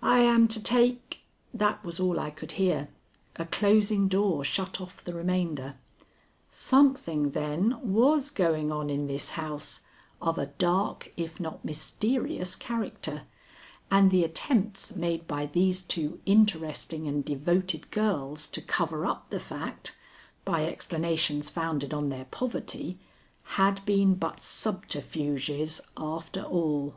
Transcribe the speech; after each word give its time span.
"I 0.00 0.20
am 0.20 0.48
to 0.48 0.62
take" 0.62 1.20
That 1.62 1.84
was 1.84 2.00
all 2.00 2.18
I 2.18 2.30
could 2.30 2.52
hear; 2.52 2.88
a 3.36 3.44
closing 3.44 4.08
door 4.08 4.42
shut 4.42 4.80
off 4.80 5.04
the 5.04 5.12
remainder. 5.12 5.74
Something, 6.48 7.32
then, 7.32 7.78
was 7.82 8.30
going 8.30 8.72
on 8.72 8.88
in 8.88 9.08
this 9.08 9.32
house, 9.32 9.82
of 10.22 10.38
a 10.38 10.46
dark 10.46 11.12
if 11.18 11.38
not 11.38 11.66
mysterious 11.66 12.56
character, 12.56 13.24
and 13.90 14.10
the 14.10 14.24
attempts 14.24 14.96
made 14.96 15.26
by 15.26 15.44
these 15.44 15.82
two 15.82 16.18
interesting 16.24 17.06
and 17.06 17.22
devoted 17.22 17.90
girls 17.90 18.46
to 18.46 18.62
cover 18.62 19.04
up 19.04 19.28
the 19.28 19.38
fact, 19.38 19.94
by 20.46 20.64
explanations 20.64 21.50
founded 21.50 21.92
on 21.92 22.08
their 22.08 22.24
poverty, 22.30 22.98
had 23.42 23.84
been 23.84 24.14
but 24.14 24.42
subterfuges 24.42 25.82
after 25.98 26.40
all. 26.42 26.94